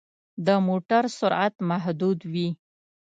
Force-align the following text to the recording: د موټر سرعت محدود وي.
د 0.45 0.47
موټر 0.67 1.03
سرعت 1.17 1.55
محدود 1.69 2.19
وي. 2.31 2.49